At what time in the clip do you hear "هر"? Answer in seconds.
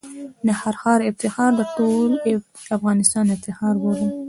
0.59-0.75